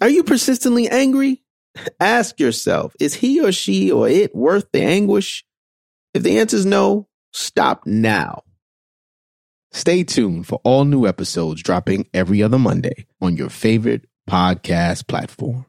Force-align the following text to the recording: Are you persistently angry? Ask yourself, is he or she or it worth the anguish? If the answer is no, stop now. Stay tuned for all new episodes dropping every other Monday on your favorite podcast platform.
Are 0.00 0.08
you 0.08 0.22
persistently 0.22 0.88
angry? 0.88 1.42
Ask 2.00 2.38
yourself, 2.38 2.94
is 3.00 3.14
he 3.14 3.40
or 3.40 3.52
she 3.52 3.90
or 3.90 4.08
it 4.08 4.34
worth 4.34 4.66
the 4.72 4.82
anguish? 4.82 5.44
If 6.14 6.22
the 6.22 6.38
answer 6.38 6.56
is 6.56 6.66
no, 6.66 7.08
stop 7.32 7.86
now. 7.86 8.42
Stay 9.72 10.04
tuned 10.04 10.46
for 10.46 10.60
all 10.64 10.84
new 10.84 11.06
episodes 11.06 11.62
dropping 11.62 12.08
every 12.14 12.42
other 12.42 12.58
Monday 12.58 13.06
on 13.20 13.36
your 13.36 13.50
favorite 13.50 14.06
podcast 14.28 15.06
platform. 15.06 15.66